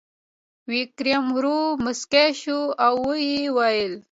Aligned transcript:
ویکرم 0.69 1.25
ورو 1.35 1.57
موسک 1.83 2.13
شو 2.41 2.59
او 2.85 2.95
وویل: 3.07 3.93